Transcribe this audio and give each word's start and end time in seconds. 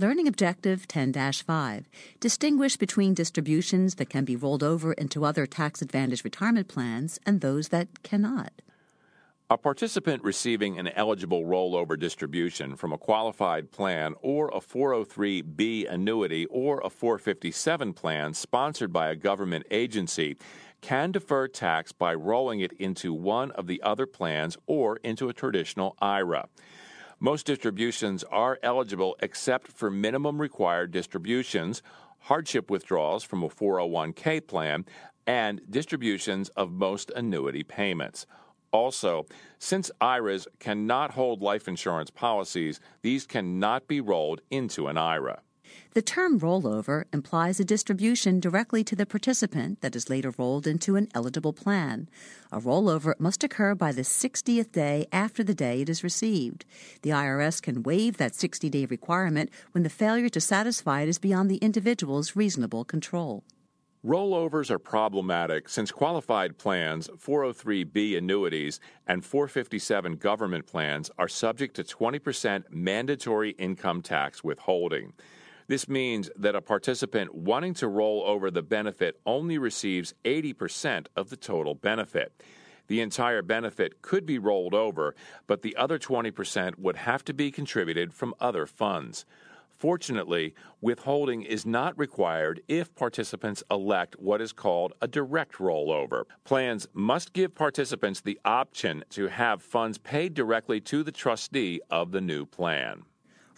Learning 0.00 0.26
Objective 0.26 0.88
10 0.88 1.12
5. 1.12 1.88
Distinguish 2.20 2.78
between 2.78 3.12
distributions 3.12 3.96
that 3.96 4.08
can 4.08 4.24
be 4.24 4.34
rolled 4.34 4.62
over 4.62 4.94
into 4.94 5.26
other 5.26 5.44
tax 5.44 5.82
advantage 5.82 6.24
retirement 6.24 6.68
plans 6.68 7.18
and 7.26 7.42
those 7.42 7.68
that 7.68 8.02
cannot. 8.02 8.50
A 9.50 9.58
participant 9.58 10.24
receiving 10.24 10.78
an 10.78 10.88
eligible 10.88 11.44
rollover 11.44 11.98
distribution 12.00 12.76
from 12.76 12.94
a 12.94 12.96
qualified 12.96 13.72
plan 13.72 14.14
or 14.22 14.48
a 14.54 14.60
403B 14.60 15.92
annuity 15.92 16.46
or 16.46 16.80
a 16.80 16.88
457 16.88 17.92
plan 17.92 18.32
sponsored 18.32 18.94
by 18.94 19.10
a 19.10 19.16
government 19.16 19.66
agency 19.70 20.38
can 20.80 21.12
defer 21.12 21.46
tax 21.46 21.92
by 21.92 22.14
rolling 22.14 22.60
it 22.60 22.72
into 22.78 23.12
one 23.12 23.50
of 23.50 23.66
the 23.66 23.82
other 23.82 24.06
plans 24.06 24.56
or 24.66 24.96
into 25.04 25.28
a 25.28 25.34
traditional 25.34 25.94
IRA. 26.00 26.48
Most 27.22 27.44
distributions 27.44 28.24
are 28.24 28.58
eligible 28.62 29.14
except 29.20 29.68
for 29.68 29.90
minimum 29.90 30.40
required 30.40 30.90
distributions, 30.90 31.82
hardship 32.20 32.70
withdrawals 32.70 33.24
from 33.24 33.42
a 33.42 33.50
401k 33.50 34.46
plan, 34.46 34.86
and 35.26 35.60
distributions 35.68 36.48
of 36.50 36.72
most 36.72 37.10
annuity 37.14 37.62
payments. 37.62 38.24
Also, 38.72 39.26
since 39.58 39.90
IRAs 40.00 40.48
cannot 40.60 41.10
hold 41.10 41.42
life 41.42 41.68
insurance 41.68 42.08
policies, 42.08 42.80
these 43.02 43.26
cannot 43.26 43.86
be 43.86 44.00
rolled 44.00 44.40
into 44.50 44.86
an 44.86 44.96
IRA. 44.96 45.42
The 45.92 46.02
term 46.02 46.38
rollover 46.38 47.06
implies 47.12 47.58
a 47.58 47.64
distribution 47.64 48.38
directly 48.38 48.84
to 48.84 48.94
the 48.94 49.06
participant 49.06 49.80
that 49.80 49.96
is 49.96 50.08
later 50.08 50.32
rolled 50.38 50.68
into 50.68 50.94
an 50.94 51.08
eligible 51.16 51.52
plan. 51.52 52.08
A 52.52 52.60
rollover 52.60 53.18
must 53.18 53.42
occur 53.42 53.74
by 53.74 53.90
the 53.90 54.02
60th 54.02 54.70
day 54.70 55.08
after 55.10 55.42
the 55.42 55.52
day 55.52 55.80
it 55.80 55.88
is 55.88 56.04
received. 56.04 56.64
The 57.02 57.10
IRS 57.10 57.60
can 57.60 57.82
waive 57.82 58.18
that 58.18 58.36
60 58.36 58.70
day 58.70 58.84
requirement 58.84 59.50
when 59.72 59.82
the 59.82 59.90
failure 59.90 60.28
to 60.28 60.40
satisfy 60.40 61.00
it 61.00 61.08
is 61.08 61.18
beyond 61.18 61.50
the 61.50 61.56
individual's 61.56 62.36
reasonable 62.36 62.84
control. 62.84 63.42
Rollovers 64.06 64.70
are 64.70 64.78
problematic 64.78 65.68
since 65.68 65.90
qualified 65.90 66.56
plans, 66.56 67.08
403B 67.08 68.16
annuities, 68.16 68.78
and 69.08 69.24
457 69.24 70.16
government 70.16 70.68
plans 70.68 71.10
are 71.18 71.28
subject 71.28 71.74
to 71.74 71.82
20% 71.82 72.70
mandatory 72.70 73.50
income 73.58 74.02
tax 74.02 74.44
withholding. 74.44 75.14
This 75.70 75.88
means 75.88 76.28
that 76.34 76.56
a 76.56 76.60
participant 76.60 77.32
wanting 77.32 77.74
to 77.74 77.86
roll 77.86 78.24
over 78.26 78.50
the 78.50 78.60
benefit 78.60 79.20
only 79.24 79.56
receives 79.56 80.14
80% 80.24 81.06
of 81.14 81.30
the 81.30 81.36
total 81.36 81.76
benefit. 81.76 82.32
The 82.88 83.00
entire 83.00 83.40
benefit 83.40 84.02
could 84.02 84.26
be 84.26 84.40
rolled 84.40 84.74
over, 84.74 85.14
but 85.46 85.62
the 85.62 85.76
other 85.76 85.96
20% 85.96 86.76
would 86.80 86.96
have 86.96 87.24
to 87.24 87.32
be 87.32 87.52
contributed 87.52 88.12
from 88.12 88.34
other 88.40 88.66
funds. 88.66 89.24
Fortunately, 89.70 90.56
withholding 90.80 91.42
is 91.42 91.64
not 91.64 91.96
required 91.96 92.62
if 92.66 92.92
participants 92.96 93.62
elect 93.70 94.16
what 94.18 94.40
is 94.40 94.52
called 94.52 94.94
a 95.00 95.06
direct 95.06 95.58
rollover. 95.58 96.24
Plans 96.42 96.88
must 96.94 97.32
give 97.32 97.54
participants 97.54 98.20
the 98.20 98.40
option 98.44 99.04
to 99.10 99.28
have 99.28 99.62
funds 99.62 99.98
paid 99.98 100.34
directly 100.34 100.80
to 100.80 101.04
the 101.04 101.12
trustee 101.12 101.80
of 101.88 102.10
the 102.10 102.20
new 102.20 102.44
plan. 102.44 103.04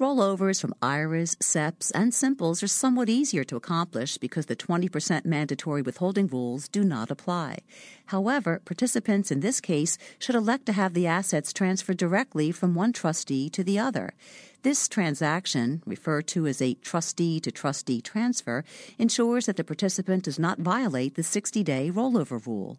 Rollovers 0.00 0.62
from 0.62 0.72
IRAs, 0.80 1.36
SEPs, 1.42 1.92
and 1.94 2.14
Simples 2.14 2.62
are 2.62 2.68
somewhat 2.68 3.10
easier 3.10 3.44
to 3.44 3.56
accomplish 3.56 4.16
because 4.16 4.46
the 4.46 4.56
20% 4.56 5.26
mandatory 5.26 5.82
withholding 5.82 6.26
rules 6.26 6.68
do 6.68 6.82
not 6.82 7.10
apply. 7.10 7.58
However, 8.06 8.62
participants 8.64 9.30
in 9.30 9.40
this 9.40 9.60
case 9.60 9.98
should 10.18 10.34
elect 10.34 10.64
to 10.64 10.72
have 10.72 10.94
the 10.94 11.06
assets 11.06 11.52
transferred 11.52 11.98
directly 11.98 12.50
from 12.50 12.74
one 12.74 12.94
trustee 12.94 13.50
to 13.50 13.62
the 13.62 13.78
other. 13.78 14.14
This 14.62 14.88
transaction, 14.88 15.82
referred 15.84 16.26
to 16.28 16.46
as 16.46 16.62
a 16.62 16.74
trustee 16.76 17.38
to 17.40 17.52
trustee 17.52 18.00
transfer, 18.00 18.64
ensures 18.98 19.44
that 19.44 19.58
the 19.58 19.64
participant 19.64 20.24
does 20.24 20.38
not 20.38 20.60
violate 20.60 21.14
the 21.14 21.22
60 21.22 21.62
day 21.62 21.90
rollover 21.90 22.46
rule. 22.46 22.78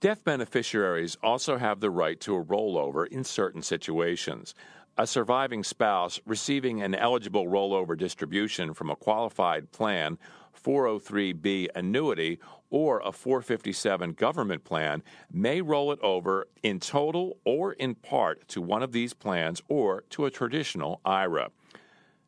Death 0.00 0.22
beneficiaries 0.22 1.16
also 1.24 1.56
have 1.56 1.80
the 1.80 1.90
right 1.90 2.20
to 2.20 2.36
a 2.36 2.44
rollover 2.44 3.06
in 3.08 3.24
certain 3.24 3.62
situations 3.62 4.54
a 4.96 5.06
surviving 5.06 5.62
spouse 5.62 6.20
receiving 6.26 6.82
an 6.82 6.92
eligible 6.92 7.46
rollover 7.46 7.96
distribution 7.96 8.74
from 8.74 8.90
a 8.90 8.96
qualified 8.96 9.70
plan, 9.70 10.18
403B 10.60 11.68
annuity, 11.76 12.40
or 12.68 13.00
a 13.04 13.12
457 13.12 14.12
government 14.14 14.64
plan 14.64 15.04
may 15.32 15.60
roll 15.60 15.92
it 15.92 16.00
over 16.02 16.48
in 16.64 16.80
total 16.80 17.38
or 17.44 17.74
in 17.74 17.94
part 17.94 18.48
to 18.48 18.60
one 18.60 18.82
of 18.82 18.90
these 18.90 19.14
plans 19.14 19.62
or 19.68 20.02
to 20.10 20.26
a 20.26 20.30
traditional 20.32 21.00
IRA. 21.04 21.50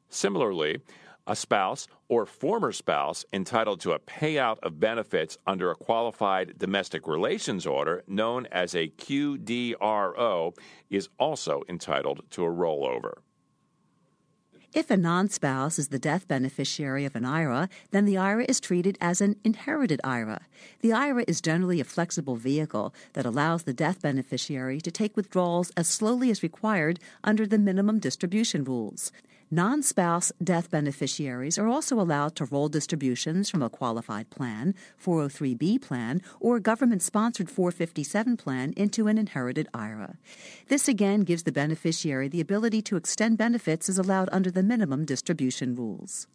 Similarly, 0.08 0.80
a 1.26 1.36
spouse 1.36 1.86
or 2.08 2.26
former 2.26 2.72
spouse 2.72 3.24
entitled 3.32 3.80
to 3.80 3.92
a 3.92 3.98
payout 3.98 4.58
of 4.62 4.80
benefits 4.80 5.38
under 5.46 5.70
a 5.70 5.76
qualified 5.76 6.58
domestic 6.58 7.06
relations 7.06 7.66
order 7.66 8.02
known 8.06 8.46
as 8.46 8.74
a 8.74 8.88
QDRO 8.88 10.56
is 10.90 11.08
also 11.18 11.62
entitled 11.68 12.22
to 12.30 12.44
a 12.44 12.50
rollover. 12.50 13.18
If 14.72 14.88
a 14.88 14.96
non 14.96 15.28
spouse 15.28 15.80
is 15.80 15.88
the 15.88 15.98
death 15.98 16.28
beneficiary 16.28 17.04
of 17.04 17.16
an 17.16 17.24
IRA, 17.24 17.68
then 17.90 18.04
the 18.04 18.16
IRA 18.16 18.44
is 18.48 18.60
treated 18.60 18.96
as 19.00 19.20
an 19.20 19.34
inherited 19.42 20.00
IRA. 20.04 20.42
The 20.80 20.92
IRA 20.92 21.24
is 21.26 21.40
generally 21.40 21.80
a 21.80 21.84
flexible 21.84 22.36
vehicle 22.36 22.94
that 23.14 23.26
allows 23.26 23.64
the 23.64 23.72
death 23.72 24.00
beneficiary 24.00 24.80
to 24.82 24.92
take 24.92 25.16
withdrawals 25.16 25.72
as 25.76 25.88
slowly 25.88 26.30
as 26.30 26.44
required 26.44 27.00
under 27.24 27.48
the 27.48 27.58
minimum 27.58 27.98
distribution 27.98 28.62
rules. 28.62 29.10
Non 29.52 29.82
spouse 29.82 30.30
death 30.40 30.70
beneficiaries 30.70 31.58
are 31.58 31.66
also 31.66 31.98
allowed 31.98 32.36
to 32.36 32.44
roll 32.44 32.68
distributions 32.68 33.50
from 33.50 33.62
a 33.62 33.68
qualified 33.68 34.30
plan, 34.30 34.76
403B 35.04 35.82
plan, 35.82 36.22
or 36.38 36.60
government 36.60 37.02
sponsored 37.02 37.50
457 37.50 38.36
plan 38.36 38.72
into 38.76 39.08
an 39.08 39.18
inherited 39.18 39.66
IRA. 39.74 40.18
This 40.68 40.86
again 40.86 41.22
gives 41.22 41.42
the 41.42 41.50
beneficiary 41.50 42.28
the 42.28 42.40
ability 42.40 42.80
to 42.82 42.96
extend 42.96 43.38
benefits 43.38 43.88
as 43.88 43.98
allowed 43.98 44.28
under 44.30 44.52
the 44.52 44.62
minimum 44.62 45.04
distribution 45.04 45.74
rules. 45.74 46.28